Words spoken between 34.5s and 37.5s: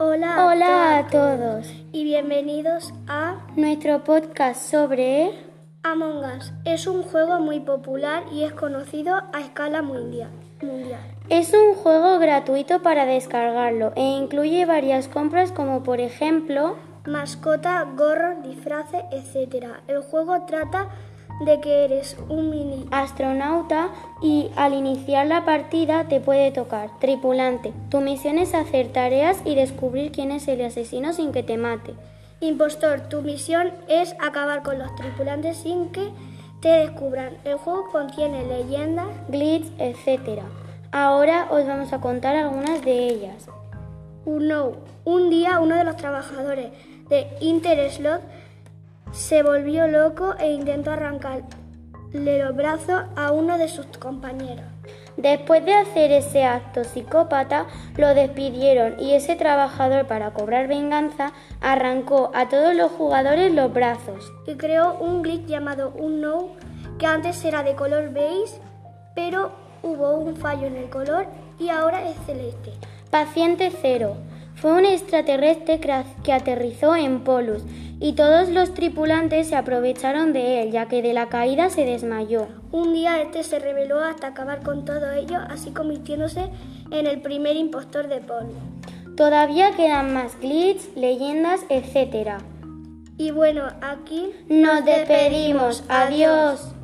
con los tripulantes sin que te descubran.